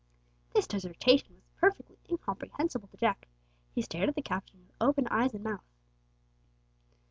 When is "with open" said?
4.65-5.07